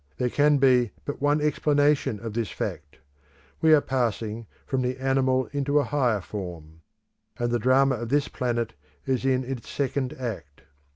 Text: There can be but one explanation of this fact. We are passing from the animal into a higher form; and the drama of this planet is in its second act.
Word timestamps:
There 0.17 0.29
can 0.31 0.57
be 0.57 0.93
but 1.05 1.21
one 1.21 1.41
explanation 1.41 2.19
of 2.21 2.33
this 2.33 2.49
fact. 2.49 2.97
We 3.61 3.71
are 3.75 3.81
passing 3.81 4.47
from 4.65 4.81
the 4.81 4.97
animal 4.97 5.45
into 5.53 5.77
a 5.77 5.83
higher 5.83 6.21
form; 6.21 6.81
and 7.37 7.51
the 7.51 7.59
drama 7.59 7.97
of 7.97 8.09
this 8.09 8.27
planet 8.27 8.73
is 9.05 9.25
in 9.25 9.43
its 9.43 9.69
second 9.69 10.13
act. 10.13 10.63